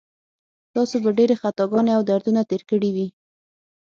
[0.75, 3.07] تاسو به ډېرې خطاګانې او دردونه تېر کړي وي.